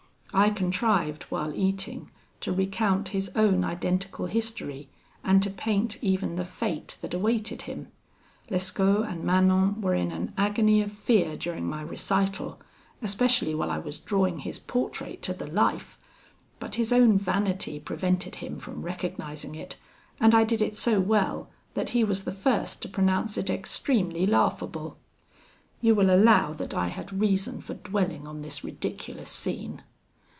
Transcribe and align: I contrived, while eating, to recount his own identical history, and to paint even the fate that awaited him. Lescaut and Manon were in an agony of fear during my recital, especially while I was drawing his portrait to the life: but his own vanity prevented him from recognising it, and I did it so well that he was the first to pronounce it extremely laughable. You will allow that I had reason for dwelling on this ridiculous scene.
I 0.33 0.49
contrived, 0.49 1.23
while 1.23 1.53
eating, 1.53 2.09
to 2.39 2.53
recount 2.53 3.09
his 3.09 3.29
own 3.35 3.65
identical 3.65 4.27
history, 4.27 4.87
and 5.25 5.43
to 5.43 5.49
paint 5.49 6.01
even 6.01 6.35
the 6.35 6.45
fate 6.45 6.97
that 7.01 7.13
awaited 7.13 7.63
him. 7.63 7.89
Lescaut 8.49 9.09
and 9.11 9.25
Manon 9.25 9.81
were 9.81 9.93
in 9.93 10.09
an 10.13 10.31
agony 10.37 10.81
of 10.81 10.89
fear 10.89 11.35
during 11.35 11.67
my 11.67 11.81
recital, 11.81 12.61
especially 13.01 13.53
while 13.53 13.69
I 13.69 13.79
was 13.79 13.99
drawing 13.99 14.39
his 14.39 14.57
portrait 14.57 15.21
to 15.23 15.33
the 15.33 15.47
life: 15.47 15.99
but 16.61 16.75
his 16.75 16.93
own 16.93 17.17
vanity 17.17 17.77
prevented 17.77 18.35
him 18.35 18.57
from 18.57 18.83
recognising 18.83 19.53
it, 19.53 19.75
and 20.17 20.33
I 20.33 20.45
did 20.45 20.61
it 20.61 20.77
so 20.77 21.01
well 21.01 21.49
that 21.73 21.89
he 21.89 22.05
was 22.05 22.23
the 22.23 22.31
first 22.31 22.81
to 22.83 22.87
pronounce 22.87 23.37
it 23.37 23.49
extremely 23.49 24.25
laughable. 24.25 24.95
You 25.81 25.93
will 25.93 26.09
allow 26.09 26.53
that 26.53 26.73
I 26.73 26.87
had 26.87 27.19
reason 27.19 27.59
for 27.59 27.73
dwelling 27.73 28.25
on 28.29 28.41
this 28.43 28.63
ridiculous 28.63 29.29
scene. 29.29 29.81